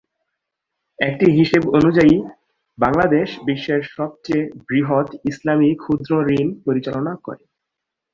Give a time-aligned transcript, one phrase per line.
[0.99, 2.15] একটি হিসেব অনুযায়ী,
[2.77, 7.43] বাংলাদেশ বিশ্বের সবচেয়ে বৃহৎ ইসলামি ক্ষুদ্রঋণ পরিচালনা করে।